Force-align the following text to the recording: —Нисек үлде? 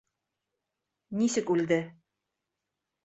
—Нисек 1.21 1.53
үлде? 1.57 1.79